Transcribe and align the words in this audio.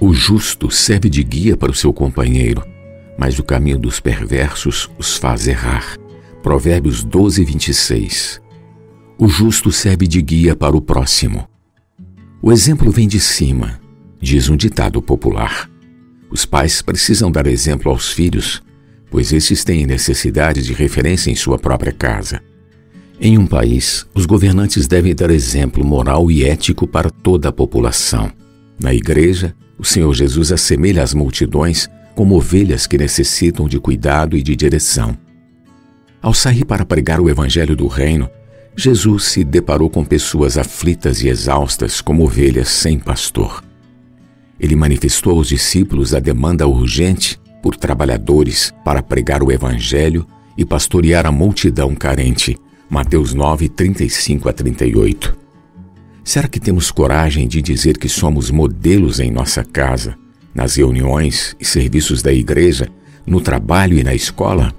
O 0.00 0.14
justo 0.14 0.70
serve 0.70 1.10
de 1.10 1.22
guia 1.22 1.58
para 1.58 1.70
o 1.70 1.74
seu 1.74 1.92
companheiro, 1.92 2.64
mas 3.18 3.38
o 3.38 3.44
caminho 3.44 3.78
dos 3.78 4.00
perversos 4.00 4.90
os 4.98 5.18
faz 5.18 5.46
errar. 5.46 5.98
Provérbios 6.42 7.04
12, 7.04 7.44
26. 7.44 8.40
O 9.18 9.28
justo 9.28 9.70
serve 9.70 10.06
de 10.06 10.22
guia 10.22 10.56
para 10.56 10.74
o 10.74 10.80
próximo. 10.80 11.46
O 12.40 12.50
exemplo 12.50 12.90
vem 12.90 13.06
de 13.06 13.20
cima, 13.20 13.78
diz 14.18 14.48
um 14.48 14.56
ditado 14.56 15.02
popular. 15.02 15.70
Os 16.30 16.46
pais 16.46 16.80
precisam 16.80 17.30
dar 17.30 17.46
exemplo 17.46 17.92
aos 17.92 18.10
filhos, 18.10 18.62
pois 19.10 19.34
estes 19.34 19.64
têm 19.64 19.84
necessidade 19.84 20.62
de 20.62 20.72
referência 20.72 21.30
em 21.30 21.34
sua 21.34 21.58
própria 21.58 21.92
casa. 21.92 22.40
Em 23.20 23.36
um 23.36 23.46
país, 23.46 24.06
os 24.14 24.24
governantes 24.24 24.88
devem 24.88 25.14
dar 25.14 25.30
exemplo 25.30 25.84
moral 25.84 26.30
e 26.30 26.42
ético 26.42 26.86
para 26.86 27.10
toda 27.10 27.50
a 27.50 27.52
população. 27.52 28.32
Na 28.82 28.94
igreja, 28.94 29.54
o 29.80 29.84
Senhor 29.84 30.12
Jesus 30.12 30.52
assemelha 30.52 31.02
as 31.02 31.14
multidões 31.14 31.88
como 32.14 32.36
ovelhas 32.36 32.86
que 32.86 32.98
necessitam 32.98 33.66
de 33.66 33.80
cuidado 33.80 34.36
e 34.36 34.42
de 34.42 34.54
direção. 34.54 35.16
Ao 36.20 36.34
sair 36.34 36.66
para 36.66 36.84
pregar 36.84 37.18
o 37.18 37.30
Evangelho 37.30 37.74
do 37.74 37.86
Reino, 37.86 38.28
Jesus 38.76 39.24
se 39.24 39.42
deparou 39.42 39.88
com 39.88 40.04
pessoas 40.04 40.58
aflitas 40.58 41.22
e 41.22 41.28
exaustas 41.28 42.02
como 42.02 42.24
ovelhas 42.24 42.68
sem 42.68 42.98
pastor. 42.98 43.64
Ele 44.60 44.76
manifestou 44.76 45.38
aos 45.38 45.48
discípulos 45.48 46.14
a 46.14 46.20
demanda 46.20 46.66
urgente 46.66 47.40
por 47.62 47.74
trabalhadores 47.74 48.74
para 48.84 49.02
pregar 49.02 49.42
o 49.42 49.50
Evangelho 49.50 50.26
e 50.58 50.64
pastorear 50.64 51.24
a 51.24 51.32
multidão 51.32 51.94
carente. 51.94 52.54
Mateus 52.90 53.32
9, 53.32 53.70
35 53.70 54.46
a 54.46 54.52
38. 54.52 55.39
Será 56.30 56.46
que 56.46 56.60
temos 56.60 56.92
coragem 56.92 57.48
de 57.48 57.60
dizer 57.60 57.98
que 57.98 58.08
somos 58.08 58.52
modelos 58.52 59.18
em 59.18 59.32
nossa 59.32 59.64
casa, 59.64 60.14
nas 60.54 60.76
reuniões 60.76 61.56
e 61.58 61.64
serviços 61.64 62.22
da 62.22 62.32
igreja, 62.32 62.86
no 63.26 63.40
trabalho 63.40 63.98
e 63.98 64.04
na 64.04 64.14
escola? 64.14 64.72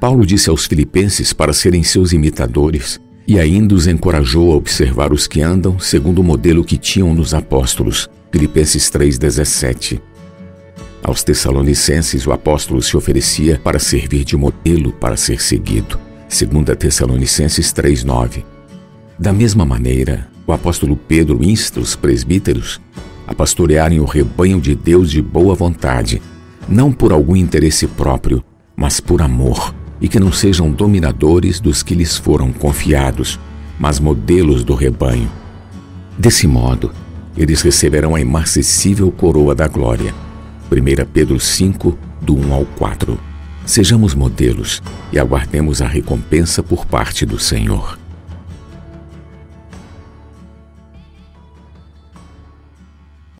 Paulo 0.00 0.26
disse 0.26 0.50
aos 0.50 0.66
filipenses 0.66 1.32
para 1.32 1.52
serem 1.52 1.84
seus 1.84 2.12
imitadores 2.12 3.00
e 3.28 3.38
ainda 3.38 3.76
os 3.76 3.86
encorajou 3.86 4.52
a 4.52 4.56
observar 4.56 5.12
os 5.12 5.28
que 5.28 5.40
andam 5.40 5.78
segundo 5.78 6.18
o 6.18 6.24
modelo 6.24 6.64
que 6.64 6.76
tinham 6.76 7.14
nos 7.14 7.32
apóstolos. 7.32 8.10
Filipenses 8.32 8.90
3,17. 8.90 10.00
Aos 11.00 11.22
Tessalonicenses, 11.22 12.26
o 12.26 12.32
apóstolo 12.32 12.82
se 12.82 12.96
oferecia 12.96 13.60
para 13.62 13.78
servir 13.78 14.24
de 14.24 14.36
modelo 14.36 14.92
para 14.92 15.16
ser 15.16 15.40
seguido. 15.40 15.96
2 16.28 16.76
Tessalonicenses 16.76 17.72
3,9. 17.72 18.42
Da 19.16 19.32
mesma 19.32 19.64
maneira, 19.64 20.28
o 20.46 20.52
apóstolo 20.52 20.96
Pedro 20.96 21.42
insta 21.42 21.80
os 21.80 21.96
presbíteros 21.96 22.80
a 23.26 23.34
pastorearem 23.34 23.98
o 23.98 24.04
rebanho 24.04 24.60
de 24.60 24.74
Deus 24.74 25.10
de 25.10 25.20
boa 25.20 25.54
vontade, 25.54 26.22
não 26.68 26.92
por 26.92 27.12
algum 27.12 27.34
interesse 27.34 27.86
próprio, 27.86 28.42
mas 28.76 29.00
por 29.00 29.20
amor, 29.20 29.74
e 30.00 30.08
que 30.08 30.20
não 30.20 30.30
sejam 30.30 30.70
dominadores 30.70 31.58
dos 31.58 31.82
que 31.82 31.94
lhes 31.94 32.16
foram 32.16 32.52
confiados, 32.52 33.40
mas 33.78 33.98
modelos 33.98 34.62
do 34.62 34.74
rebanho. 34.74 35.30
Desse 36.16 36.46
modo, 36.46 36.92
eles 37.36 37.62
receberão 37.62 38.14
a 38.14 38.20
imarcessível 38.20 39.10
coroa 39.10 39.54
da 39.54 39.66
glória. 39.66 40.14
1 40.70 41.06
Pedro 41.12 41.40
5, 41.40 41.98
do 42.22 42.36
1 42.36 42.52
ao 42.52 42.64
4. 42.78 43.18
Sejamos 43.64 44.14
modelos 44.14 44.82
e 45.12 45.18
aguardemos 45.18 45.82
a 45.82 45.86
recompensa 45.86 46.62
por 46.62 46.86
parte 46.86 47.26
do 47.26 47.38
Senhor. 47.38 47.98